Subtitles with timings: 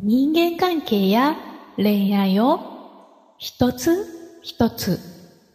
[0.00, 1.36] 人間関係や
[1.76, 5.00] 恋愛を一つ一つ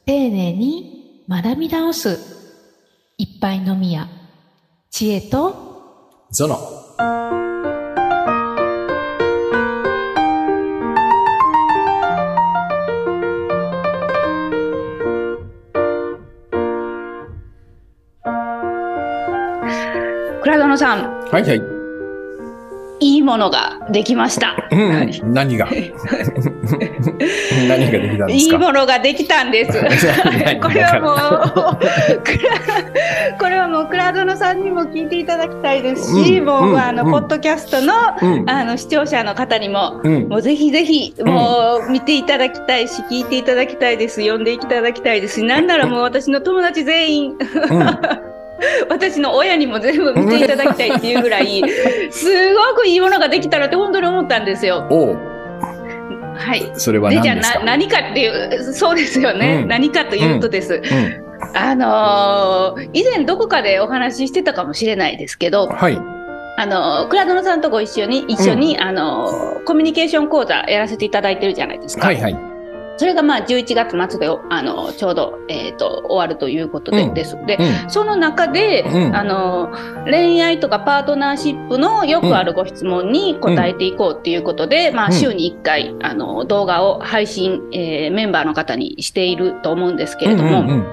[0.05, 2.20] 丁寧に学び直す
[3.18, 4.10] 一杯のみや
[4.92, 6.58] 知恵とゾノ。
[20.44, 21.73] 倉園さん、はいはい。
[23.24, 24.54] いいものができました。
[24.70, 25.70] うん、何が？
[27.70, 29.82] 何ができたんでいいすかものができたんです。
[30.43, 31.14] 何 これはも
[31.78, 31.80] う、
[32.22, 37.11] ク ラこれはもう倉園さんにも聞いていただきたいですし、うんもう、うんあの、うん。
[37.11, 38.50] ポッドキャストの、うん。
[38.50, 40.28] あの視聴者の方にも、うん。
[40.28, 44.19] もうぜひぜひ、もう見ていただきたいし、聞いていただきたいです。
[44.19, 47.38] 読んでいただきたいですし、なんならもう私の友達全員、
[48.90, 51.64] 私の親にも全部見ていただきたいっていうぐらい、
[52.12, 54.86] すごくいいものができたなって本当に思ったんですよ。
[56.36, 56.72] はい。
[56.75, 57.59] それは何ですか？
[57.59, 59.59] な何かっていう、そうですよね。
[59.64, 60.75] うん何かというとです。
[60.75, 61.23] うん
[61.55, 66.00] あのー以前どこかでお話ししてたかもしれないですけど、はい。
[66.58, 72.05] あのー倉園さんとご一緒に、一緒に、あのーコミュニケーション講座やらせていただいてるじゃないですか。
[72.08, 72.52] はいはい。
[72.97, 77.13] それがまあ11月末で、あのーちょうど、えっ、と、終わるということで、うん。
[77.13, 77.38] です。
[77.45, 77.89] で、うん。
[77.89, 79.16] その中で、うん。
[79.16, 79.72] あの
[80.05, 90.86] 恋愛とかパートナーシップのよくあるご質問に答えていこうっていうことで、まあ、うん週に1回あの動画を配信、えーメンバーの方にしていると思うんですけれども、うんうんうん。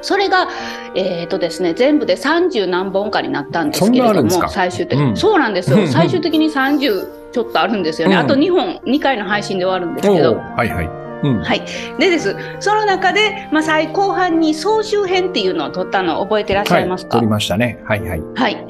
[0.00, 0.48] それが、
[0.94, 5.16] えーとですね、全部で30何本かになったんですけれども最終的に、うん。
[5.16, 8.20] そうなんですよ、うんうん最終的に30ちょっとあるんですよね、うん。
[8.20, 10.36] あと2本2回の配信で終わるんですけど。
[10.36, 11.01] はいはい。
[11.22, 11.42] うん。
[11.42, 11.62] はい。
[11.98, 12.36] でです。
[12.60, 17.18] その中で、まあ、最後半に総集編っていうのを撮ったのを覚えてらっしゃいますか？
[17.18, 17.82] 撮りましたね。
[17.84, 18.22] はいはい。
[18.34, 18.54] はい。
[18.54, 18.68] うん。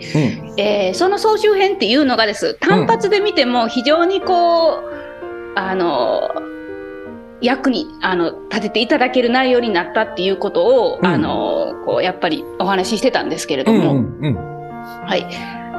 [0.58, 2.54] えーその総集編っていうのがです。
[2.60, 4.82] 単発で見ても非常にこう、
[5.54, 6.30] あの、
[7.40, 14.34] 役に、あの、立てていただける内容になったっていうことを、うんあの、こう、やっぱりお話ししてたんですけれどうんも、うんうん。
[14.36, 15.26] はい。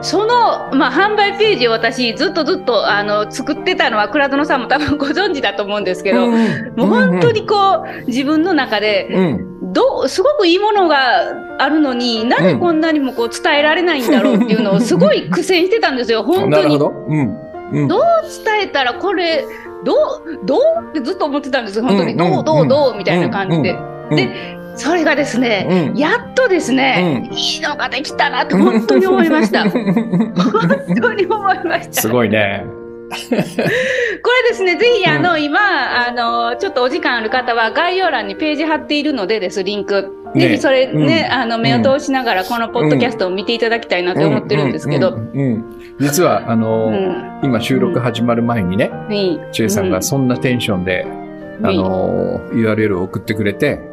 [0.04, 6.36] その、まあ、販売ページを私、ずっとずっと、あの、作ってたのは、倉園さんも多分ご存知だと思うんですけど、も
[6.78, 9.54] う本当にこう、自分の中で、うん。
[9.74, 16.78] どうすごくいいものがあるのになぜこんなにもこう伝えられないんだろうっていうのを すごい苦戦してたんですよ本当に。
[16.78, 16.94] ど。
[17.08, 17.38] うん。
[17.72, 17.88] うん。
[17.88, 18.02] どう
[18.46, 19.46] 伝えたらこれ
[19.84, 19.98] どう
[20.46, 20.60] どう
[20.90, 22.18] ってずっと思ってたんですよ本当に、うん。
[22.18, 23.76] どうどうどうみたいな感じで、
[24.12, 24.16] うん。
[24.16, 32.66] でそれがですね、うんやっとですね、いいのができたなって本当に思いました 本当に思いましたすごいね。
[33.14, 40.10] これですね、ぜひ、あの、今、あの、ちょっとお時間ある方は、概要欄にページ貼っているのでです、リンク。
[40.34, 45.10] ねぜひ、それね、うんあの、目を通しながら、このポッドキャストを見ていただきたいなって思ってるんですけど。
[45.10, 45.66] うんうんうんうん
[46.00, 46.92] 実は、あの。
[47.44, 48.90] 今収録始まる前にね。
[49.52, 51.06] ちえさんがそんなテンションで、
[51.62, 53.93] あのー URL を送ってくれて、うん。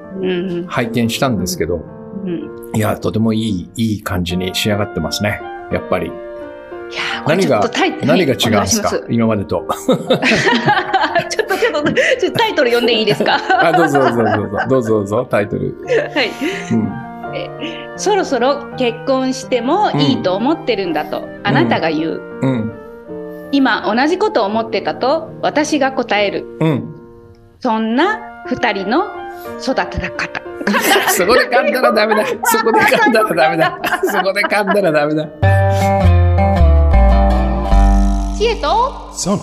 [0.69, 1.81] 拝見したんですけど、
[2.25, 2.77] うん。
[2.77, 5.41] いや、とてもいい、いい感じに仕上がってますね。
[5.73, 6.07] やっぱり。
[6.07, 6.11] い
[6.93, 7.61] や何が
[8.05, 9.65] 何が違うんはいですか今までと。
[9.87, 10.05] ちょっと、
[11.57, 13.37] ちょっと、ちょっとタイトル読んでいいですか？
[13.61, 15.77] あ、どうぞどうぞどうぞ、どうぞどうぞ、タイトル。
[15.87, 16.31] はい。
[16.73, 16.93] うん。
[17.97, 22.21] そろそろ結婚してもいいと思ってるんだと、あなたが言う。
[22.43, 22.73] うん。
[23.53, 26.45] 今、同じことを思ってたと、私が答える。
[26.61, 26.95] うん。
[27.61, 29.05] そんな二人の
[29.63, 30.41] 育て方。
[31.11, 32.27] そこで噛んだらダメだ。
[32.45, 33.79] そこで噛んだらダメだ。
[34.05, 35.27] そこで噛んだらダメだ。
[38.37, 39.11] 知恵と？
[39.13, 39.39] そう。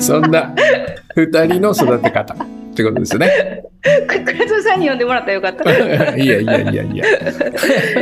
[0.00, 0.54] そんな
[1.14, 2.36] 二人の育て方っ
[2.74, 3.67] てことですね。
[3.82, 6.16] 倉田さんに呼んでもらったらよかった。
[6.16, 7.04] いやいやいやいや。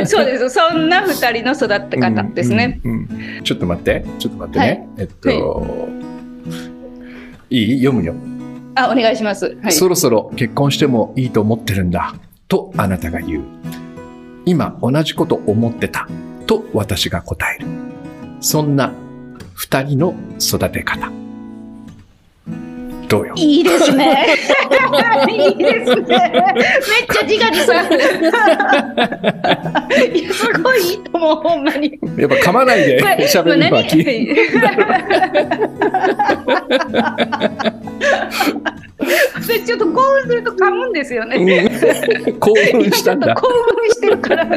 [0.05, 0.49] そうです。
[0.49, 2.81] そんな二人の育て方ですね。
[2.83, 2.91] うん。
[2.91, 3.07] うんうん
[3.43, 4.65] ちょっと待って、ちょっと待ってね。
[4.65, 5.87] はいえっと、
[7.49, 8.13] いい読むよ、
[8.75, 9.57] あ、お願いします。
[9.61, 9.71] はい。
[9.71, 12.13] そろそろ結婚してもいいと思ってるんだ。
[12.49, 13.43] とあなたが言う。
[14.45, 16.09] 今同じこと思ってた。
[16.45, 17.67] と私が答える。
[18.41, 18.91] そんな
[19.53, 21.09] 二人の育て方。
[23.07, 23.33] どうよ。
[23.37, 24.27] いいですね。
[25.31, 26.05] いいですね。
[26.05, 26.63] めっ
[27.09, 27.85] ちゃ自画自賛。
[30.13, 31.97] いや、すごいいいと思う、ほんまに。
[32.17, 33.87] やっぱ噛まないで喋るのは何？
[33.87, 34.05] き
[39.35, 41.37] 私 ちょっと興奮すると噛むんですよね。
[41.37, 41.41] う
[42.29, 43.33] ん興奮したんだ。
[43.35, 44.49] 興奮してるから、い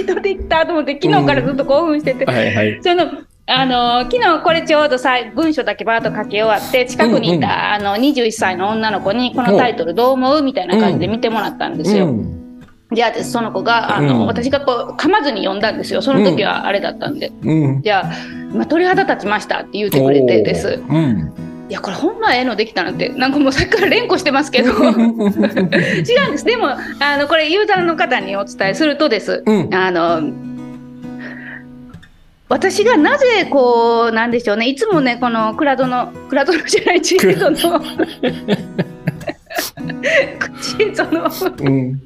[0.00, 2.24] いのできたと思って、昨日からずっと興奮してて。
[2.24, 2.78] はいはい。
[2.82, 3.04] その
[3.50, 10.42] あの昨日これちょうどさ文章だけバーッと書き終わって近くにいた、あの21歳の女の子にこのタイトルどう思う？
[10.42, 12.08] みたいな感じで見てもらったんですよ。
[12.08, 12.60] うん。
[12.90, 14.26] じじゃあその子があの、うん。
[14.26, 16.02] 私がこう噛まずに読んだんですよ。
[16.02, 17.82] その時はあれだったんで、うん。
[17.82, 18.12] じゃあ
[18.52, 20.82] 今鳥肌立ちましたって言ってくれてです。
[20.86, 21.32] うん。
[21.70, 23.08] いやこれほんまええのできたなって。
[23.08, 24.72] なんかもうさっきから連呼してますけど。
[24.76, 25.30] 違うん
[26.32, 26.44] です。
[26.44, 29.42] でもあのこれユーザーの方にお伝えするとです。
[29.46, 29.74] うん。
[29.74, 30.20] あの
[32.48, 34.68] 私がなぜこうなんでしょうね。
[34.68, 37.80] いつもねこのクラドのクラドのじゃないチーズの。
[40.60, 41.24] チーズの。
[41.66, 42.00] うん。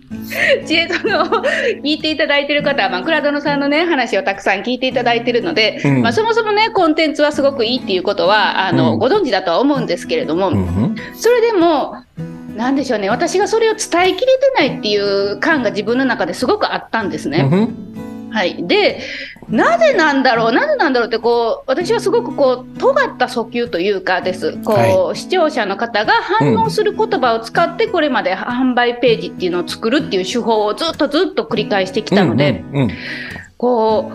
[0.67, 1.25] 知恵その。
[1.25, 6.03] 聞いていただいてる方は、まあ、クラドノさんのね話をたくさん聞いていただいてるので、うん。
[6.03, 8.99] まあ、そもそもねコンテンツはすごくいいっていうことはあの、うん。
[8.99, 10.97] ご存知だとは思うんですけれども、うん。
[11.15, 12.05] それでも
[12.57, 13.11] なんでしょうね。
[13.11, 17.49] 私がそれを伝えきれてないっていう感が自分の中ですごくあったんですね。
[18.31, 19.01] はい、で
[19.53, 20.53] なぜなんだろう？
[20.53, 24.77] なぜなんだろうってこう私はすごくこう尖った訴求というかですこう、
[25.11, 32.91] は視聴者の方が反応する言葉を使ってこれまで販売ページっていうのを作るっていう手法をずっとずっと繰り返してきたので、うん。
[33.59, 34.11] こ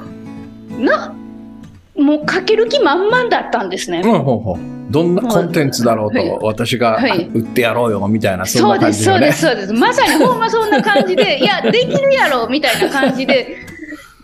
[0.72, 1.14] うな
[1.96, 4.02] もう書ける気満々だったんですね。
[4.04, 4.24] うん。
[4.24, 4.58] ほうほう。
[4.90, 9.32] どんなコンテンツだろうはいと、私がはい売ってやろうよ、みたいな、そんそうなです、そうで。
[9.34, 9.74] す、そうです。
[9.74, 13.67] まさにほんまそんな感じで、いや、できるやろみたいな感じで、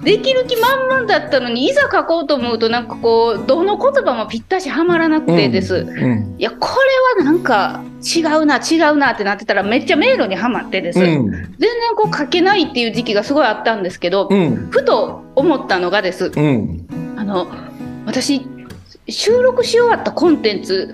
[0.03, 5.75] できる気満々だったのに、いざ書こうと思うと、なんかこう、どの言葉もぴったしはまらなくてです。
[5.75, 6.35] うん。
[6.37, 6.67] いや、こ
[7.17, 10.99] れはなんか違うな、違うなってなってたら、めっちゃ迷路にはまってです。
[10.99, 11.31] うん。
[11.31, 14.67] 全然こう書けないっていう時期がすごいあったんですけど、うん。
[14.71, 16.31] ふと思ったのがです。
[16.35, 16.87] うん。
[17.15, 17.47] あの、
[18.05, 18.45] 私、
[19.07, 20.93] 収録し終わったコンテンツ、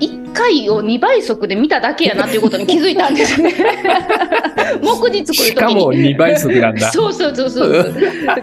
[0.00, 3.52] 1回を2倍速で見ただけやなっていうことに気づいたんですね。
[4.80, 5.74] 目次作しるときに。
[5.74, 6.92] かも2倍速なんだ。
[6.92, 7.72] そうそうそうそう。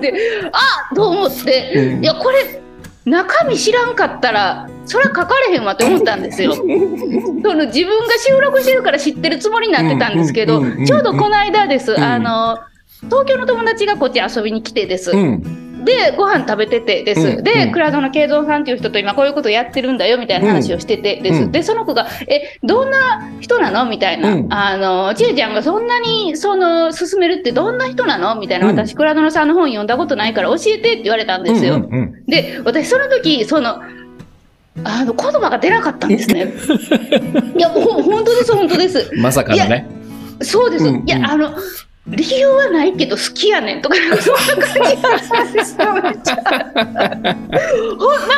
[0.02, 0.14] で、
[0.52, 2.62] あと思って、うんいや、これ、
[3.06, 6.54] 中身知らんかったら、それは書かれへんわって思ったんですよ。
[6.54, 6.68] その
[7.68, 12.60] 自分が収録してるから知ってるつもりになってたんですけど、ちょうどこの間です、んあの、
[13.06, 15.12] 東京の友達がこっち遊びに来てです。
[15.12, 15.65] うん。
[15.86, 17.22] で、ご飯食べててです。
[17.22, 21.44] うんで、うんクラウドの慶三さんっていう人と今こういうことやってるんだよみたいな話をしててです。
[21.44, 24.34] うんで、その子が、え、どんな人なのみたいな？
[24.34, 28.68] うんあの、ちえちゃんがそんなに、その、進めるってどんな人なのみたいな。
[28.68, 31.76] うん私、クラウドのさんの本読んだことないから教えてって言われたんですよ。
[31.76, 33.82] うんうんで、私、その時、その、
[34.84, 36.54] あの、言葉が出なかったんですね。
[37.56, 39.10] いや、ほん本当です、本当です。
[39.14, 39.88] う んまさかのね。
[40.42, 40.86] そうです。
[40.86, 41.52] うんいや、あの、
[42.08, 46.36] 理由はないけど好きやねんとか、そんな感じだったんですよ、めっちゃ。
[46.36, 46.80] ほんなんか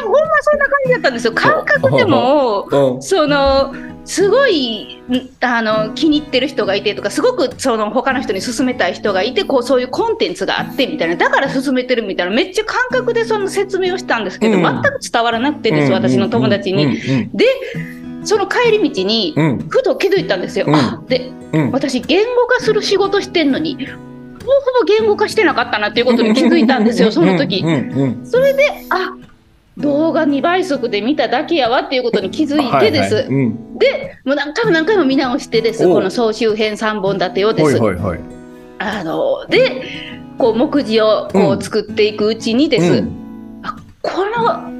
[0.03, 1.33] ほんまそんな感じだったんですよ。
[1.33, 3.01] 感覚でも、うん。
[3.01, 3.73] その、
[4.07, 16.85] すごいんあの気に入ってる人がいてとかすごくその他の人に勧めたい人がいてこうそういうコンテンツがあってみたいなだから勧めてるみたいなめっちゃ感覚でその説明をしたんですけど、うん全く伝わらなくてです、私の友達に。
[16.85, 17.45] うんで
[18.27, 19.33] その帰り道に
[19.69, 20.65] ふと気づいたんですよ。
[20.67, 20.75] うん。
[20.75, 21.71] あでうん。
[21.71, 23.95] 私言語化する仕事してんのにほ
[24.45, 27.63] ぼほぼ言語化してなかったなっていうことに気づいたんですよその時。
[28.23, 29.15] それであ
[29.77, 33.15] 動画2倍速で見ただけやわっていうことに気づいてです。
[33.15, 33.33] はいはい。
[33.33, 33.77] うん。
[33.77, 35.87] でもう何回も何回も見直してです。
[35.87, 37.77] この総集編3本立てをです。
[37.77, 38.19] はいはいはい。
[38.79, 41.57] あのでこう目次をこうん。
[41.57, 43.61] う作っていくうちにです、うん。
[43.63, 44.76] あこの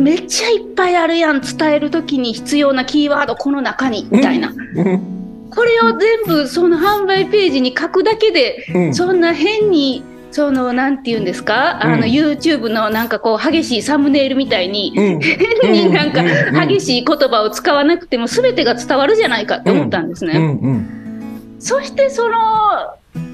[0.00, 5.48] めっちゃいっぱいあるやん伝える時に必要なキーワードこの中にみたいな、うん。
[5.50, 8.94] これを全部その販売ページに書くだけでうん。
[8.94, 10.02] そんな変に
[10.32, 12.02] そのなんて言うんですか、あのうん。
[12.02, 15.20] YouTube のなんかこう激しいサムネイルみたいに、うん。
[15.20, 16.68] 変になんかうん。
[16.68, 20.56] 激しい言葉を使わなくても全てが伝わるじゃないかって思ったんですね。
[21.58, 22.34] そしてその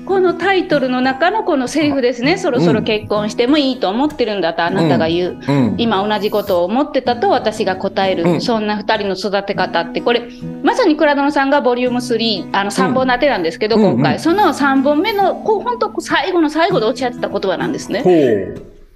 [0.07, 5.41] このタイトルの中のこのセリフですね、そろそろ結婚してもいいと思ってるんだとあなたが言う。
[5.47, 5.75] うん。
[5.79, 8.41] 今同じことを思ってたと私が答える、うん。
[8.41, 10.01] そんな2人の育て方って。
[10.01, 10.23] これ
[10.63, 18.03] まさに倉殿さんがボリューム3あの3本立てなんですけど、うん今回、うんその3本目のこう本当最後の最後でおっしゃってた言葉なんですね。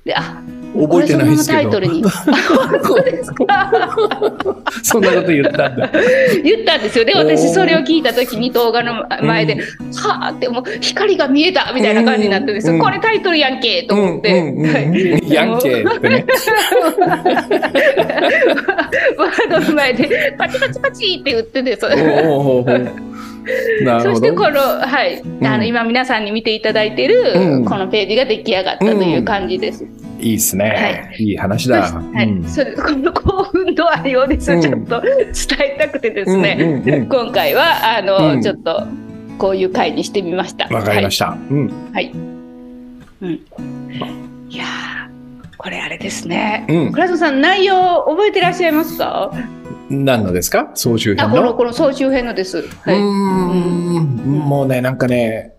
[0.04, 0.42] であ
[0.74, 1.36] 覚えてないですけど。
[1.36, 2.04] これそのままタイトルに。
[2.04, 3.44] あ本当ですか
[4.82, 5.90] そんなこと言ったんだ。
[6.42, 7.04] 言ったんですよ。
[7.04, 9.92] で私それを聞いた時に動画の前で、うん。
[9.94, 10.62] はあってもう。
[10.80, 12.78] 光が見えたみたいな感じになってです、うん。
[12.78, 14.72] これタイトルやんけと思って、うんうんうん。
[14.72, 15.32] はい。
[15.32, 16.24] ヤンケーってね。
[19.16, 21.86] ワ ードの前でパチパチパチって言ってです。
[24.02, 29.84] そしてこの、はい、あの今皆さんに見ていただいている、うんこのページが出来上がったという感じです。
[30.20, 31.14] いいですね。
[31.18, 31.80] いい話だ。
[31.80, 35.22] はいうんそれこの興奮度合いをです、うんちょっと伝
[35.60, 38.82] えたくてですね、今回はあの、うんちょっと
[39.38, 40.68] こういう回にしてみました。
[40.74, 41.36] わかりました。
[41.50, 41.72] うん。
[41.94, 42.12] はい。
[43.22, 43.30] うん。
[43.30, 46.66] いやーこれあれですね。
[46.68, 46.92] うん。
[46.92, 49.30] 倉田さん内容覚えてらっしゃいますか？
[49.90, 50.70] 何のですか？
[50.74, 52.62] 総集あこの編のこの総集編のです。
[52.62, 52.98] はい。
[52.98, 55.54] んもうね、なんかね、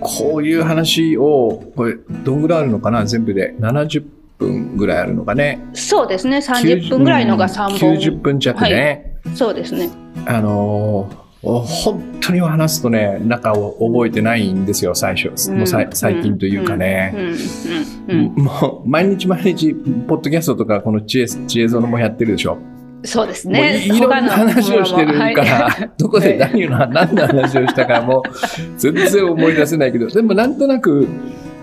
[0.00, 3.04] こういう話を、これ、どんぐらいあるのかな？
[3.04, 3.54] 全部で。
[3.60, 4.04] 70
[4.38, 5.60] 分ぐらいあるのかね？
[5.74, 6.38] そうですね。
[6.38, 7.96] 30分ぐらいのが3本。
[7.96, 9.20] 90分弱ね。
[9.34, 9.90] そうですね。
[10.26, 15.50] あのー本当に話すとね、中を覚えてないんですよ、最初。
[15.50, 17.12] もうさい最近というかね。
[17.14, 22.56] うんうんうんうんもう、毎日毎日、ポッドキャストとか、この知恵、知恵ゾノもやってるでしょ。
[23.04, 23.84] そうですね。
[23.84, 28.30] いいろんな話をしてるから、はい どこで何の、何の話をしたかもう
[28.78, 31.06] 全然思い出せないけど、でもなんとなく、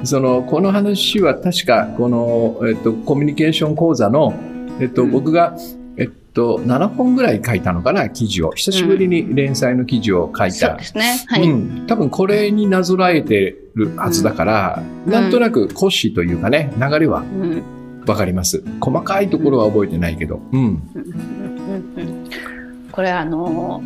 [0.03, 4.33] その、この話は確か、この、えっと、コミュニケーション講座の、
[4.79, 5.55] えっと、うん僕が、
[5.97, 8.51] えっと、7本ぐらい書いたのかな、記事を。
[8.51, 10.83] 久しぶりに連載の記事を書いたそうで。
[10.83, 11.23] すね。
[11.27, 11.43] はい。
[11.43, 18.63] うん、多分これになぞらえてるはずだから、うんなんとなく骨子というかね、流れはうんわかります。
[18.79, 20.39] 細かいところは覚えてないけど。
[20.51, 20.59] うん。
[20.59, 22.31] うんうんうん
[22.91, 23.81] これあの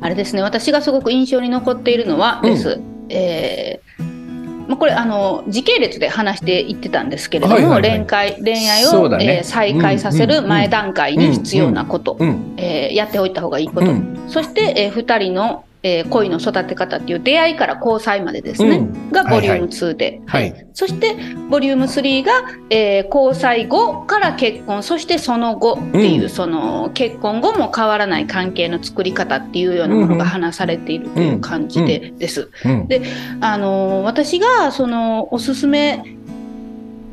[0.00, 4.20] あれですね私がすごく印象に残っているのはです、えー
[4.68, 12.54] まあ、これあの時系列で話していってたんですけれども、はいはいはい恋愛恋愛を、ねえー再開させる前段階に必要なこと、うん。
[12.56, 14.24] えーやっておいた方がいいこと、うん。
[14.28, 19.10] そして、え2人の、えー恋の育て方っていう出会いから交際までですね、うん。
[19.10, 20.66] がボリュームはい2で、はい。
[20.74, 21.16] そして
[21.48, 22.32] ボリューム3が、
[22.70, 24.82] えー交際後から結婚。
[24.82, 26.28] そしてその後っていう、うん。
[26.28, 32.50] その結婚後も変わらない関係の作り方っていうようなものが話されているという感じで、です。
[32.64, 32.88] うん。
[32.88, 33.02] で
[33.40, 36.02] あのー私がそのおすすめ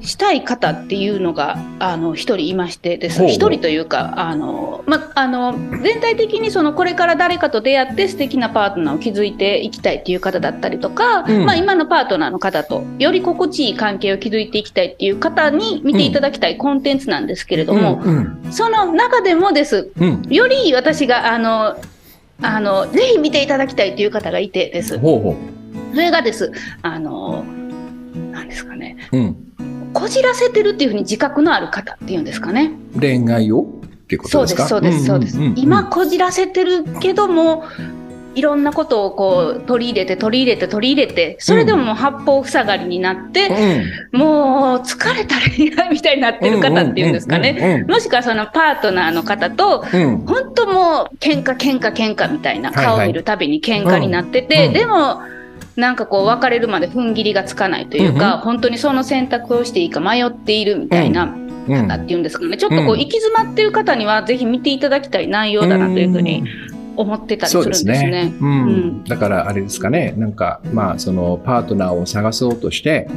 [0.08, 18.48] したい方っていうのがあの一人いましてですほうほう一人というかあの、ま、あの全体的にそのこれから誰かと出会って素敵なパートナーを築いていきたいっていう方だったりとか、うんまあ、今のパートナーの方とより心地いい関係を築いていきたいっていう方に見ていただきたいコンテンツなんですけれども、うん。
[18.52, 20.22] その中でもですうん。
[20.30, 21.76] より私があの
[22.42, 24.98] あのぜひ見ていただきたいという方がいてです。
[25.00, 25.36] ほうほ
[25.92, 27.44] それがです、あの、
[28.32, 29.18] なんですかね、う。
[29.18, 29.47] うん。
[29.94, 32.72] こじらせてるっていうふうに自覚のある方っていうんですかね。
[33.00, 33.66] 恋愛をっ
[34.08, 34.68] ていうことですか？
[34.68, 35.62] そうです、そうです、そうです。
[35.62, 37.64] 今、こじらせてるけども、
[38.36, 43.48] いろんなことをこう取り入れて取り入れて取り入れて、それでももう八方塞がりになって、
[44.14, 44.20] うん。
[44.20, 47.54] もう疲れた恋愛みたいになってる方っていうんですかね。
[47.54, 47.86] ね。
[47.88, 50.18] もしくはそのパートナーの方と、うん。
[50.20, 55.22] 本当もう喧嘩喧嘩喧嘩みたいなはいはい顔を見るたびに喧嘩になってて、うんでも
[55.78, 61.88] なんかこう別れるまで踏ん切りがつかないというか、うん本当にその選択をしていいか迷っているみたいなうん。
[61.88, 63.00] 方っていうんですかね、ちょっとこううん。
[63.00, 66.44] 行き詰まってる方にはぜひ見ていただきたい内容だなというふうに
[66.96, 68.34] 思ってたりするんですね。
[68.40, 68.50] うん。
[68.50, 69.04] うん。
[69.04, 73.08] だからあれですかね、なんか、まあ、そのパートナーを探そうとして、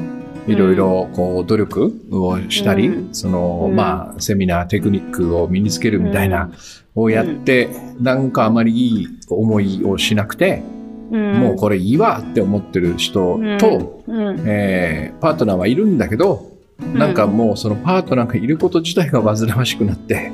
[0.46, 3.14] いろいろこう努力をしたり、うん。
[3.14, 3.76] その、うん。
[3.76, 6.50] まあ、セミナー、テクニックを身につけるみたいな、
[6.96, 7.68] をやって、
[8.00, 10.79] なんかあまりいい思いをしなくて、うん
[11.10, 14.42] もうこれいいわって思ってる人と、うん。
[14.46, 16.50] えーパートナーはいるんだけど、
[16.94, 20.32] なんかもうそのパートナーがいること自体が煩わしくなって、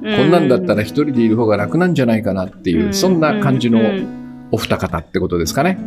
[0.00, 3.80] こんなんだったら一人でいる方が楽なんじゃないかなっていう、そんな感じの
[4.50, 5.78] お二方ってことですかね。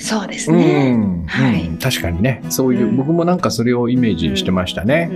[0.00, 0.92] そうですうね。
[0.92, 1.66] ん、はい。
[1.66, 2.42] うん確かにね。
[2.48, 2.96] そういう、うん。
[2.96, 5.10] 僕もなんかそれをイメージしてましたね。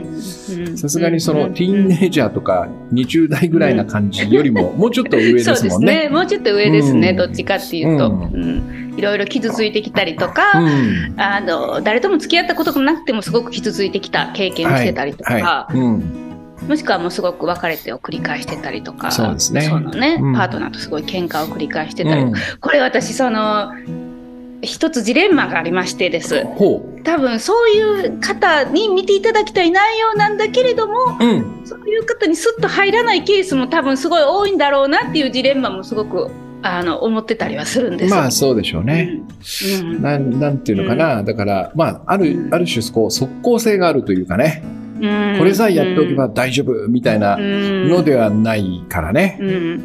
[0.77, 5.63] さすがにそのティーンエイジャーとか20代ぐらいな感じよりももうちょっと上ですもんね。
[5.63, 6.09] ですね。
[6.11, 7.11] もうちょっと上ですね。
[7.11, 7.17] うん。
[7.17, 8.23] どっちかっていうと、うん。
[8.23, 8.95] うん。
[8.99, 11.15] いろいろ傷ついてきたりとか、うん。
[11.19, 15.77] あの誰とも付き合ったことがなくてもすごく傷ついてきた経験をしてたりとか、はい。
[15.77, 16.34] うん
[16.69, 23.73] もしくはもうすごく別れてを繰り返してたりとか、そうですねそのね、うんパートナーとすごい喧嘩を繰り返してたり、うんこれ私その
[24.65, 26.45] 一つジレンマがありましてです。
[26.45, 31.25] ほ多分そういう方に見ていただきたい内容なんだけれども、う。
[31.25, 31.63] うん。
[31.65, 36.31] そういう方にスッと入らないケースも多分すごい多いんだろうなっていうジレンマもすごく
[36.63, 38.11] あの思ってたりはするんです。
[38.11, 39.21] まあそうでしょうね。
[39.83, 41.23] うんうんなんなんていうのかな。
[41.23, 44.63] だから、まあ、ある、ある種、こう、即効性があるというかね。
[45.01, 45.39] うん。
[45.39, 49.39] これさえやっておけば大丈夫みたいなのではないからね。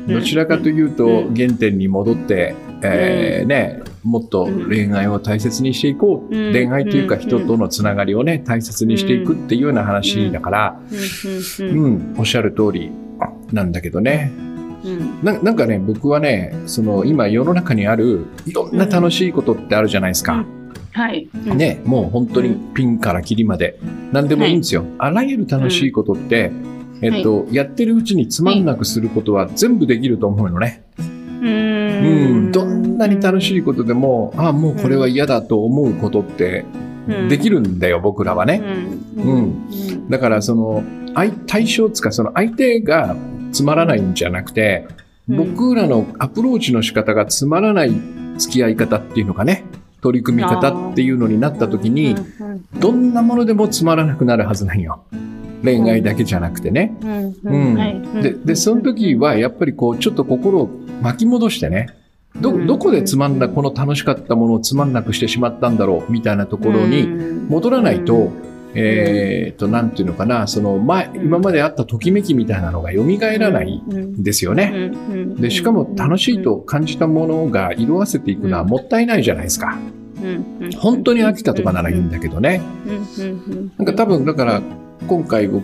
[0.07, 1.35] どちらかというとうん。
[1.35, 6.53] 原点に戻って、えーね、もっと恋愛を大切にしていこう、うん。
[6.53, 10.79] 恋愛というかうん人とのつながりをね大切にしていくっていうような話だから、
[11.59, 12.13] ううん。
[12.13, 12.15] ん。
[12.17, 12.91] おっしゃる通り
[13.51, 14.31] なんだけどね。
[14.83, 15.23] うん。
[15.23, 20.45] ななんかね僕はねその今世の中にあるいろんな楽しいことってあるじゃないですか。
[20.91, 21.29] はい。
[21.47, 21.57] うん。
[21.57, 23.79] ね、もう本当にピンからキリまで。
[24.11, 24.85] 何でもいいんですよ。
[24.97, 26.51] あらゆる楽しいことって、
[27.01, 30.83] えっと、やってるうちにつまんなくすることは全部できると思うのね。
[30.97, 32.47] ううん。
[32.49, 36.65] ん、どんなに楽しいことでも、ああ、もうこれは嫌だと思うことって
[37.29, 38.61] できるんだよ、僕らはね。
[39.17, 39.33] うん。
[39.33, 40.09] うん。
[40.09, 40.83] だから、その、
[41.15, 43.15] 相対象つか、その相手が
[43.51, 44.87] つまらないんじゃなくて、
[45.29, 45.37] うん。
[45.37, 47.91] 僕らのアプローチの仕方がつまらない
[48.37, 49.63] 付き合い方っていうのがね、
[50.01, 52.15] 取り組み方っていうのになった時に、
[52.79, 55.01] どんなものでもつまらなくなるはずなんよ。
[55.63, 56.95] 恋愛だけじゃなくてね。
[57.43, 58.21] うん。
[58.21, 60.69] で、で、その時はやっぱりこう、ちょっと心を
[61.01, 61.87] 巻き戻してね、
[62.39, 67.07] ど、どこでつまんだ、この楽しかったものをつまんなくしてしまったんだろう、みたいなところに
[67.49, 68.31] 戻らないと、
[68.75, 73.03] えっと、なんていうのかな、その前、今まであったときめきみたいなのが蘇
[73.39, 74.91] らないんですよね。
[75.37, 79.77] で、しかも楽しいと感じたものが色あせていくのはもったいないじゃないですか。
[80.77, 82.61] 本当に飽きたとかならいいんだけどね。
[83.77, 84.61] なんか多分、だから、
[85.07, 85.63] 今回僕、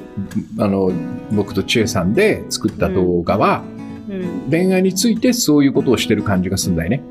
[0.57, 0.91] あの、
[1.31, 3.63] 僕と千恵さんで作った動画は、
[4.49, 7.03] 恋愛についてそういうことをしてる感じがするんだよね。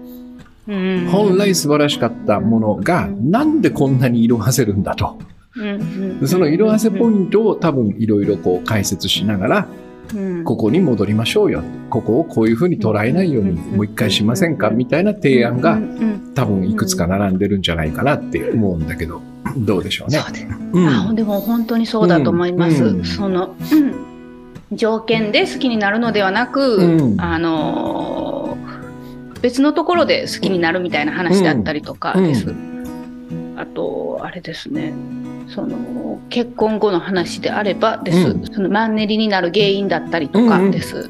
[1.11, 5.19] 本来素晴らしかったものが、なんでこんなに色あせるんだと。
[6.27, 9.69] その色あせポイントを多分いろいろこう解説しながら、
[10.45, 11.63] ここに戻りましょうよ。
[11.91, 14.71] ここをこういうふうに捉えないようにもう一回しませんか？
[14.71, 15.79] みたいな提案が
[16.35, 19.23] 多分いくつか並んでるんじゃないかなって思うんだけど、
[19.57, 20.19] どうでしょうね？
[20.19, 20.43] そうで,、
[20.73, 22.85] うん、あでも本当にそうだと思います。
[22.85, 28.59] うん、その、うん、条件で好きになるのではなく、うん、あの
[29.41, 32.53] 別のところで好きになるみたいな話だったりとかです。
[33.57, 34.93] あと、あれですね。
[35.49, 41.09] その結婚後の話であればです、うん、そのマンネリになる原因だったりとかです、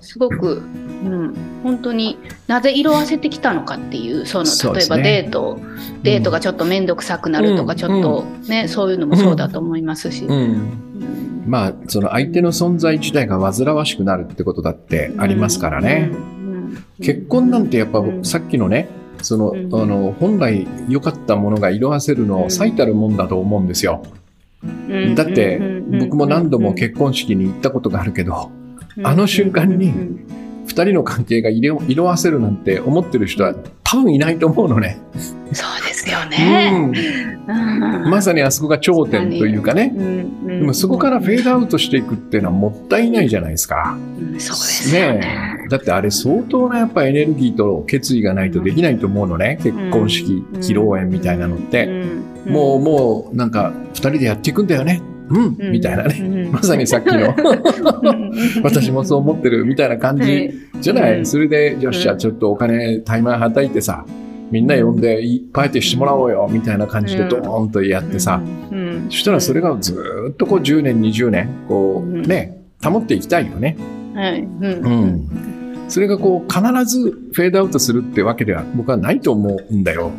[0.00, 5.62] すごく、うん、本当になぜ色あせてきたのかっていうその例えばデート、ね、
[6.02, 10.26] デートがちょっと面倒くさくなるとか、ちょっとね、うん、そういうのもそうだと思いますし。
[11.46, 16.10] まあ、その相手の存在自体が煩わしくなるってことだってありますからね。
[17.00, 18.88] 結婚なんてやっぱさっきのね、
[19.22, 24.02] その、うん、あの、本来良かったものが色あせるの最たるもんだと思うんですよ。
[25.14, 25.60] だって、
[26.00, 28.50] 僕も何度も結婚式に行ったことがあるけど、
[29.02, 29.92] あの瞬間に、
[30.66, 33.54] 二人の関係が色色あせるなんて思ってる人は
[33.84, 34.98] 多分いないと思うのね。
[35.52, 36.90] そうですよね。
[37.48, 39.92] うん、まさにあそこが頂点というかね。
[40.44, 43.96] でもそこからフェードアウトしていくっていうのはもったいないじゃないですか。
[44.16, 45.18] そうですね。
[45.18, 49.58] ねだってあれ相当なやっぱエネルギーと決意がないとできないと思うのね。
[49.62, 51.86] 結婚式、披露宴みたいなのって。
[52.46, 55.02] もう、もうなんか二人でやっていくんだよね。
[55.28, 56.48] うん、みたいなね。
[56.52, 57.34] まさにさっきの。
[58.62, 60.52] 私もそう思ってるみたいな感じ。
[60.80, 64.04] じゃない、それで、よっしゃ、ちょっとお金、タイマーはたいてさ、
[64.50, 65.20] みんな呼んで
[65.52, 68.40] パーティーしてもらおうよみたいな感じでドーンとやってさ、
[69.08, 69.96] そしたらそれがず
[70.30, 73.76] っとこう10年20年こうね保っていきたいよね。
[74.14, 74.42] はい。
[74.42, 74.62] うん。
[74.62, 75.55] うん
[75.88, 80.10] それがこう必ずフェードアウトするってわけでは僕はないと思うんだよ。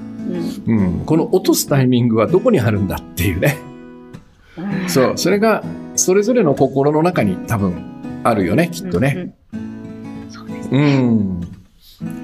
[0.68, 3.58] うん、この落とすタイミングはどこにあるんだっていうね。
[4.88, 5.64] そう、それが
[5.96, 7.74] それぞれの心の中に多分
[8.24, 9.36] あるよね、きっとね。
[10.30, 10.98] そうですね。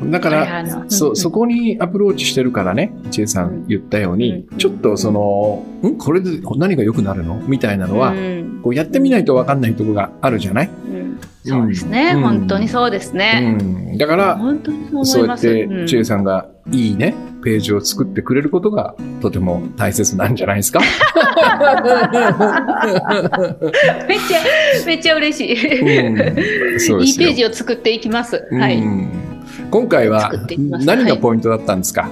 [0.04, 0.12] うん。
[0.12, 7.42] だから、そ、そこにアプローチしてるからね、チェさん言ったように、ちょっとその、んこれで何が良くなるの？
[7.48, 8.14] みたいなのは、
[8.64, 10.70] こうやってみないと分かんないところがあるじゃない、
[11.46, 13.58] そうですね、本当にそうですね。
[13.98, 14.40] だから、
[15.04, 20.80] そうやって、チェさんがいいね、ページを作ってくれることがとても大切なんじゃないですか？
[24.08, 24.40] めっちゃ、
[24.86, 25.50] めっちゃ嬉しい。
[25.50, 28.48] いいページを作っていきます。
[28.52, 28.82] はい。
[29.70, 30.32] 今回は
[30.86, 32.12] 何がポイントだったんですか、はい、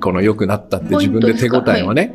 [0.00, 2.12] この良くなったって自分で手応えをね、はい、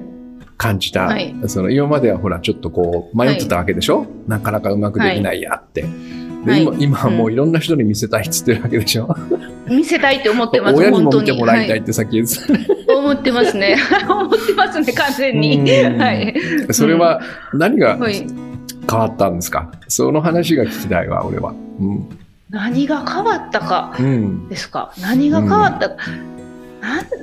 [0.57, 5.85] 感じた、はい、その今まではほらちょっとこう迷ってたわけでしょ、なかなかうまくできないやって。
[6.45, 9.15] で今今はもういろんな人に見せたいっつってるわけでしょ、
[9.67, 13.77] うん、見せたいって思ってます親にも見てもらいたいってさっき言ってた、ね、思ってますね。
[14.07, 16.35] 思ってますね完全に、はい、
[16.71, 17.21] それは
[17.53, 22.09] 何が変わったんですか、その話が聞きたいわ俺は、うん。
[22.49, 23.95] 何が変わったか
[24.49, 25.95] ですか、うん、何が変わったか、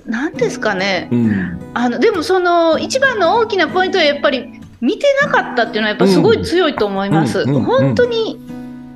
[0.06, 7.46] うん、なんですかね、うん、あのでもその一番の大きなポイントはやっぱり見てなかったっていうのはやっぱすごい強いと思います。
[7.46, 8.40] 本当に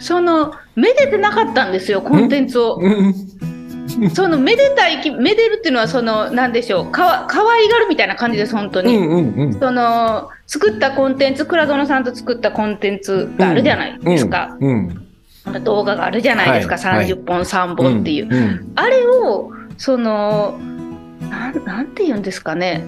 [0.04, 2.78] そのめでてなかったんですよコンテンツを。
[4.12, 15.06] そのめでたいめでるっていうのはその何でしょうかわ可愛がるみたいな感じです本当に、その作ったコンテンツ倉園さんと作ったコンテンツがあるじゃないですか、うん
[15.46, 15.64] うん。
[15.64, 20.58] 動画があるじゃないですか、はい、30本、3本っていう、うんうん、あれをその
[21.30, 22.84] なんなんて言うんですかね、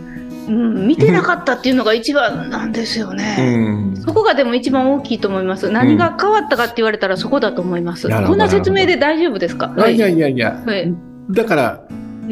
[0.48, 5.70] うん、見てなかったっていうのが一番なんですよね、うん、そこがでも一番大きいと思います。
[5.70, 10.94] 何が変わったかって言われたらそこだと思います、こんな説明で大丈夫ですか、はい、いやいやいや、はい、
[11.30, 11.82] だから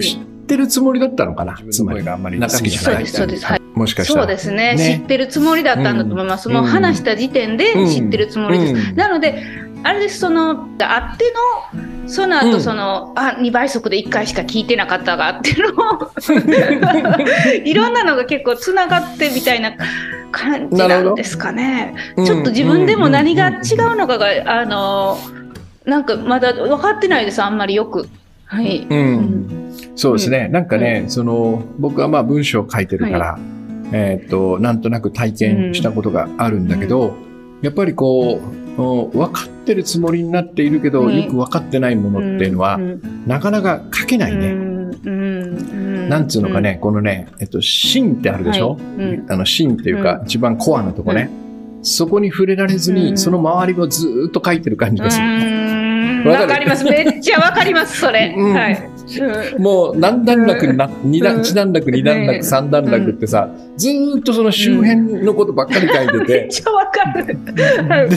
[0.00, 2.04] 知ってるつもりだったのかな、つまり。
[2.04, 3.06] があんまり中身じゃない。
[3.06, 3.60] そうですはい。
[3.74, 4.20] もしかしたら。
[4.22, 6.48] そうですね、ね、知ってるつもりだったんだと思います。
[6.48, 8.90] うん、もう話した時点で知ってるつもりです。
[8.90, 9.42] うん、なので、
[9.82, 10.50] あれです、その、
[10.80, 11.32] あって
[11.74, 16.10] の、その後、その、あ、2倍速で1回しか聞いてなかったがっていうのを、
[17.64, 19.72] いろんなのが結構つながってみたいな
[20.32, 21.94] 感じなんですかね。
[22.16, 23.60] ちょっと自分でも何が違う
[23.96, 25.16] のかが、あの、
[25.84, 28.08] なんかまだ分かってないです、あんまりよく。
[28.46, 28.86] はい。
[28.88, 29.72] うん。
[29.96, 30.48] そうですね。
[30.48, 33.38] なんかね、その、僕はまあ文章を書いてるから、
[33.92, 37.14] えっと、なんとなく体験したことがあるんだけど、
[37.62, 42.78] やっぱりこう、分かってるつもりになっているけど、よく分かってないものっていうのは、
[43.26, 44.54] なかなか書けないね。
[46.08, 48.78] なんつうのかね、このね、えっと、芯ってあるでしょ、
[49.28, 51.30] あの、芯っていうか、一番コアのとこね。
[51.82, 56.30] そこに触れられずに、その周りをずっと書いてる感じがする。
[56.30, 56.84] わかります。
[56.84, 58.34] めっちゃわかります、それ。
[58.36, 58.90] はい。
[59.58, 63.88] もう何段落な、二段、一段落、二段落、三段落ってさ、ず
[64.18, 66.32] っとその周辺のことばっかり書いてて。
[66.32, 67.26] めっちゃわかる。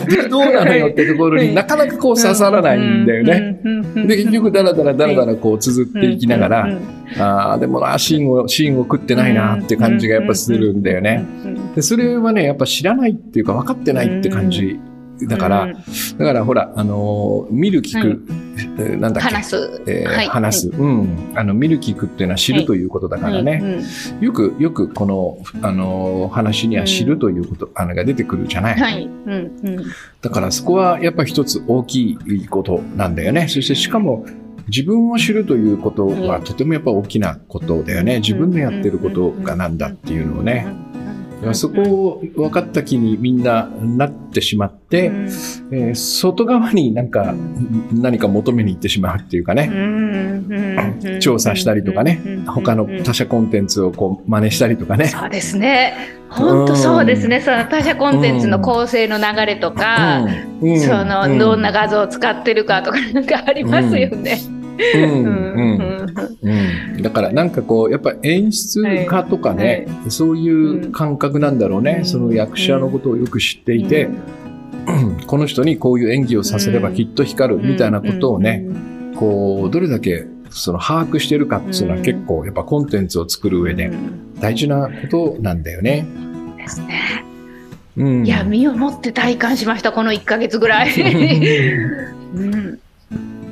[0.07, 3.59] で、どうなのよってところになかなかこう刺さらないんだよね。
[3.95, 6.69] で、結局だらだらだらだらこう綴っていきながら、
[7.19, 11.25] ああ、でもな、芯を、芯を食ってないなって感じがやっぱするんだよね。
[11.75, 14.79] で、それはね、やっぱ知らないっていうか分かってないって感じ
[15.23, 19.33] だから、うん、だからほら、あの、見る聞く、はい、なんだっけ？
[19.33, 19.81] 話す。
[19.87, 21.31] えーはい、話す、うん。
[21.33, 23.61] あの、見る聞くっていうのは知るということだからね。
[23.61, 28.79] はい、よく、よくこの、あの、話には知るということ、あの、が出てくるじゃない？
[28.79, 29.05] はい。
[29.05, 29.83] うんうん、
[30.21, 33.47] だからそこはやっぱ一つ大きいことなんだよね。
[33.47, 34.25] そしてしかも、
[34.67, 38.19] 自分を知るということはとてもやっぱ大きなことだよね。
[38.19, 40.67] 自分のやってることがなんだっていうのをね。
[41.53, 47.33] そこを分かった気にみんななってしまって、うん、えー、外側になんか
[47.91, 55.07] 何か求めに行ってしまうっていうかね、うん、調査したりとかね、他の他社コンテンツをこう真似したりとかね。
[55.07, 56.17] そうですね。
[56.29, 60.25] 本当そうですね、その他社コンテンツの構成の流れとか、
[60.59, 64.56] そのどんな画像を使ってるかとかなんかありますよね。
[67.01, 69.85] だからなんかこうやっぱ演出家とかね、はい。
[69.85, 74.11] はい、そういう感覚なんだろうね、うん、その役者のことをよく知っていて、う
[74.91, 78.65] ん、この人にこういう演技をさせればきっと光るみたいなことをね、
[79.15, 83.91] こうどれだけその把握してるかっていうのは結構やっぱコンテンツを作る上で
[84.39, 86.05] 大事なことなんだよね。
[86.57, 87.23] ですね。
[87.97, 90.91] うん、いや身をもって体感しましたこの1か月ぐらい。
[92.35, 92.79] うん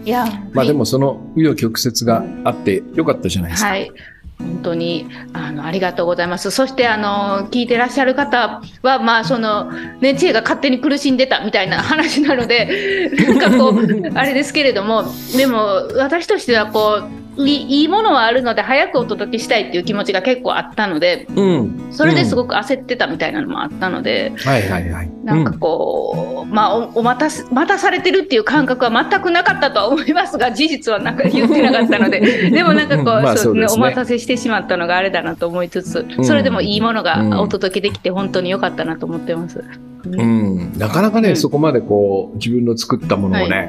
[0.06, 3.70] いや、まあでもその紆余曲折があってよかったじゃないですか。
[3.70, 3.92] はい。
[4.38, 6.52] 本当にあのありがとうございます。
[6.52, 13.78] そしてあの聞いてらっしゃる方は、まあそのね、知恵が勝手に苦しんでたみたいな 話なので、なんかこう
[14.14, 32.20] あれですけれども、でも私としてはこういいものはあるので早くお届けしたいっていう気持ちが結構あったので、うん、それですごく焦ってたみたいなのもあったので、うん、はいはいはい、なんかこう、まあおお待たす待たされてるっていう感覚は全くなかったとは思いますが事実はなんか言ってなかったので
[32.52, 39.64] でもなんかこうまあそうね、お待たせしてしまったのがあれだなと思いつつ、それでもいいものがお届けできて本当に良かったなと思ってます。
[40.08, 43.64] うん、なかなかね、そこまでこう自分の作ったものをね、は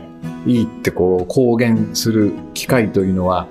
[0.47, 3.47] い、いいってこう公言する機会というのは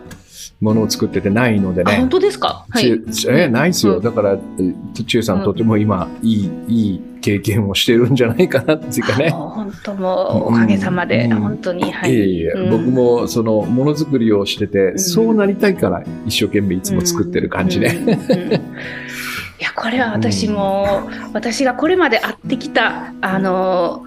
[0.61, 1.97] ものを作っててないのでね。
[1.97, 2.65] 本当ですか？
[2.69, 3.01] はい。
[3.29, 3.99] え、ないですよ。
[3.99, 4.37] だから、
[5.05, 9.29] ちゅうさんとても今、いい、いい経験をしてるんじゃないかなっていうかね。
[9.35, 11.91] 本当もう、おかげさまで、本当に。
[11.91, 12.13] はい。
[12.13, 17.87] いえいえ、僕も、その、ものづくりをしてて、そうなりたいから、一生懸命いつも作ってる感じで。
[19.59, 24.04] いや、これは私も、私がこれまで会ってきた、あの、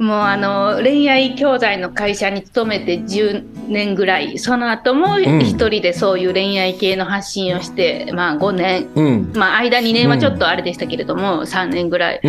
[0.00, 4.38] もうあの恋愛教材の会社に勤めて10年ぐらい。
[4.38, 12.20] その後も一人でそういう恋愛系の発信をして、うん、まあ5年、うん、まあ間2年はちょっとあれでしたけれども、うん、3年ぐらい、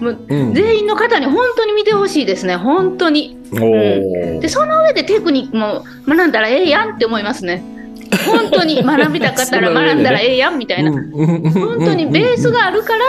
[0.00, 2.56] もう全員の方に本当に見てほしいですね。
[2.56, 3.36] 本当に、
[4.40, 7.62] でその上でテクニックも学んだらええやんって思いますね。
[8.26, 10.92] 本当に学びたかったら 学んだらええやんみたいな。
[10.92, 13.04] 本当にベースがあるから、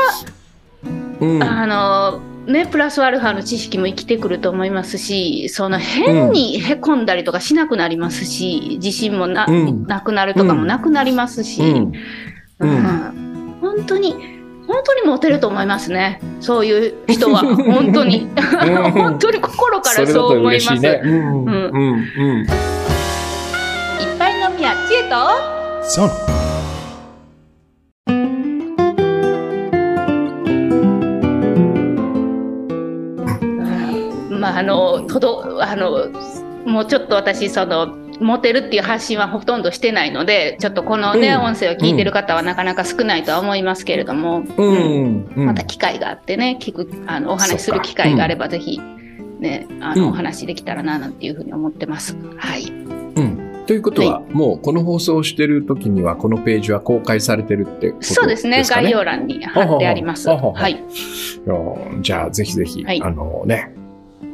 [1.21, 13.57] あのね、プラスアルファの知識も生きてくると思いますしその変にへこんだりとかしなくなりますし、うん、自信もなうん、なくなるとかもなくなりますし、うん。
[13.61, 14.33] 本当に
[14.67, 16.21] 本当にモテると思いますね。
[16.39, 17.41] そういう人は。
[17.55, 18.29] 本当に。
[18.93, 20.81] 本当に心からそう思います。
[20.81, 21.45] ね、うん。
[21.45, 21.71] うん。
[21.71, 22.47] うん、いっ
[24.17, 26.42] ぱいのみや知恵と
[34.55, 36.09] あ、あのとどあの
[36.65, 48.79] もうちょっと私そのモテるっていう発信はほとんどしてないのでちょっとこのね、うん、音声を聞いてる方はなかなか少ないとは思いますけれども、うん、うん、また機会があってね聞くあのお話しする機会があればぜひ。
[49.39, 52.15] ね、あの、お話できたらな、なんていうふうに思ってます。
[52.37, 52.63] はい。
[52.63, 52.71] う
[53.21, 53.65] ん。
[53.67, 58.23] ということは、もうこの放送をしてる時には、このページは公開されてるってことですかね？
[58.23, 58.63] そうですね。
[58.63, 60.29] 概要欄に貼ってあります。
[60.29, 60.81] はい。
[62.01, 63.73] じゃあ、ぜひぜひ、はいあのね、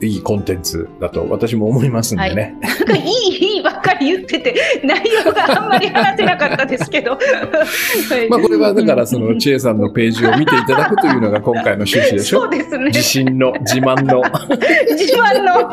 [0.02, 2.56] いいコンテンツだと私も思いますんでね。
[2.62, 7.12] なんかいい、いいばっかり言ってて、内容があんまり話せなかったですけど。
[7.12, 7.18] は
[8.26, 12.42] いまあこれはだからその千恵さんのページを見ていただくというのが今回の趣旨でしょ？
[12.42, 12.86] そうですね。
[12.86, 14.22] 自信の、自慢の。
[14.92, 15.70] 自慢の、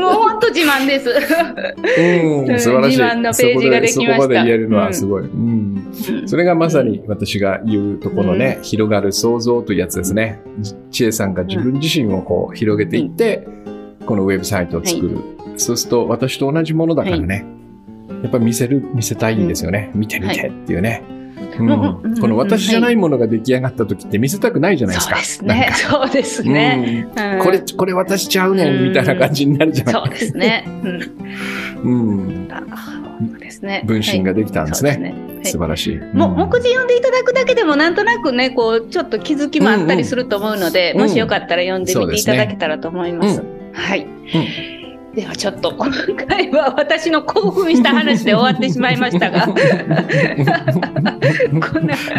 [0.00, 1.10] もう本当自慢です。
[1.10, 2.98] うん、素晴らしい。
[2.98, 5.22] 自慢のページができましたそこでそこまで言えるのはすごい。
[5.22, 5.73] うん。
[6.26, 10.40] それがまさに私が言うとこのね、広がる想像というやつですね。
[10.90, 13.46] 千恵さんが自分自身をこう広げていって、
[14.06, 15.18] このウェブサイトを作る。
[15.56, 17.44] そうすると私と同じものだからね、
[18.22, 19.90] やっぱり見せる、見せたいんですよね。
[19.94, 21.02] 見て見てっていうね。
[21.08, 21.24] うんうん
[22.20, 25.16] この私じゃないものが出来上がった時って見せたくないじゃないですか。
[25.16, 25.72] そうですね。
[25.74, 27.08] そうですね。
[27.16, 30.64] うんこれ、これ私ちゃうねんみたいな感じになるじゃないですね。
[31.82, 32.14] うん。
[32.14, 32.14] う
[32.46, 32.48] ん。
[32.50, 33.03] あそうですね。
[33.84, 35.14] 分身ができたんですね。
[35.44, 35.98] す素晴らしい。
[36.14, 36.36] もうん。
[36.36, 41.00] 目次読んでいただくだけでもなんとなくねこうちょっと気づきもあったりすると思うので、うん。
[41.00, 43.40] うんもしよかったら読んでみていただけたらと思います。
[43.40, 44.06] うはい、
[45.14, 45.90] ではちょっと今
[46.26, 49.46] 回は私の興奮した話で終わってしまいましたが。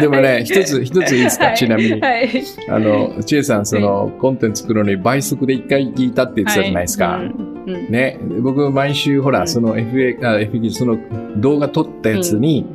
[0.00, 1.56] でもね、一つ、一ついいですか、はい。
[1.56, 2.00] ちなみに。
[2.00, 2.30] はい。
[2.68, 7.08] あの、千恵さん、その、コンテンツ作るのに倍速で一回聞いたって言ってたじゃないですか。
[7.08, 7.90] はいうんうん。
[7.90, 9.48] ね、僕、毎週、ほら、うん。
[9.48, 10.98] その FA、あ、FA、その
[11.40, 12.66] 動画撮ったやつに、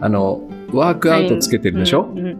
[0.00, 0.40] あの、
[0.72, 2.38] ワークアウトつけてるでしょ、うんうんうん。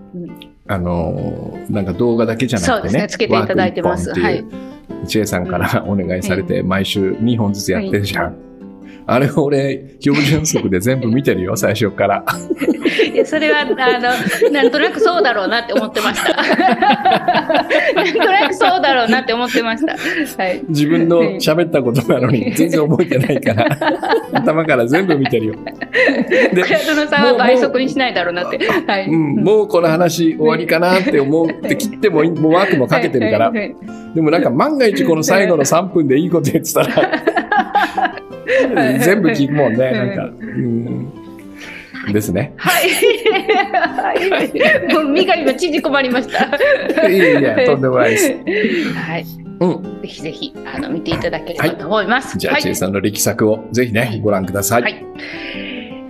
[0.66, 3.02] あの、なんか動画だけじゃなくてね。
[3.02, 3.08] ね。
[3.08, 4.10] つけていただいてます。
[4.10, 5.06] ワーク一本っていう。
[5.06, 8.47] 千恵さんからお願いされて、毎週2本ずつやってるじゃん。
[9.06, 12.24] あれ俺、標準速で全部見てるよ、最初から。
[13.12, 13.74] いやそれはあの
[14.50, 16.36] なんとなくそうだろうなって思ってました。
[17.94, 19.96] なんとなくそうだろうなって思ってました。
[20.42, 20.62] はい。
[20.68, 23.66] 自分の喋ったことなのに 全然覚えてないから、
[24.32, 25.54] 頭から全部見てるよ。
[26.54, 28.58] で、倉園さんは倍速にしないだろうなって。
[28.86, 29.06] はい。
[29.06, 33.52] うん、もうこの話終わりかなって思って切ってもいい、もうワークもかけてるから
[34.14, 37.22] でもなんか万が一この最後の3分でいいこと言ってたら、
[39.00, 40.24] 全部聞くもんね、なんか。
[40.24, 41.12] うん
[42.12, 42.54] ですね。
[42.56, 42.80] は
[44.14, 44.94] い。
[44.94, 47.08] もう身が今縮こまりました。
[47.08, 48.32] いやいや、とんでもないです。
[48.94, 49.26] はい。
[49.60, 50.00] うん。
[50.02, 52.38] ぜひぜひ、あの、見ていただければと思います。
[52.38, 54.82] じゃあ、はい千恵さんの力作をぜひね、ご覧ください。
[54.82, 55.04] はい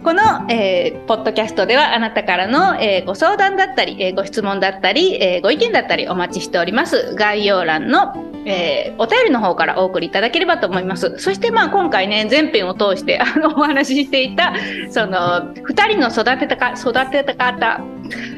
[0.09, 7.15] この、えーポッドキャストではあなたからの、えーご相談だったり、えーご質問だったり、えーご意見だったりお待ちしております。
[7.15, 8.15] 概要欄の、
[8.47, 11.19] えーお便りの方からお送りいただければと思います。
[11.19, 14.55] そしてまあ今回ね、前編を通してあのお話ししていた、
[14.89, 17.83] その、二人の育てたか、育てた方、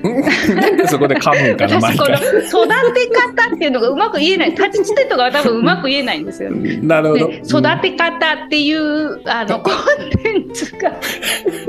[0.02, 1.78] うんなんでそこで噛むんかな。
[1.78, 4.50] 育て方っていうのがうまく言えない。
[4.50, 6.50] 立ちつてとかは多分うまく言えないんですよ。
[6.50, 7.28] なるほど。
[7.28, 9.74] で育て方っていうあのコン
[10.22, 11.59] テンツがうん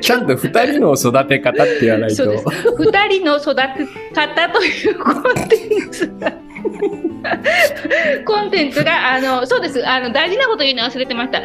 [0.00, 2.16] ちゃんと二人の育て方って言わないと。
[2.16, 2.44] そうです。
[2.46, 3.62] 2人の育て
[4.14, 6.32] 方というコンテンツが
[8.24, 9.86] コンテンツがあのそうです。
[9.86, 11.38] あの大事なこと言うの忘れてました。
[11.38, 11.42] 12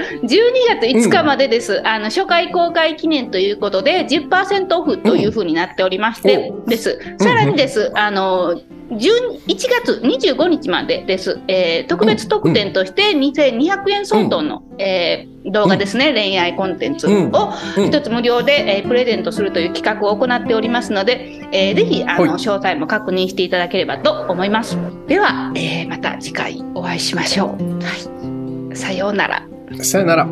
[0.82, 7.00] 月5日までです、あの初回公開記念ということで10%オフというふうになっておりまして、です。
[7.20, 17.10] さらにです、あの11月25日までです、えー特別特典として2200円相当の、えー動画ですね、恋愛コンテンツを
[17.78, 17.88] うん。
[17.88, 22.32] 一つ無料で、えープレゼントするという企画を行っておりますので、えーぜひあの、はい。
[22.32, 24.76] 詳細も確認していただければと思います。
[25.08, 27.74] では、えーまた次回お会いしましょう。
[27.84, 29.48] はい、さようなら。
[29.82, 30.28] さよなら。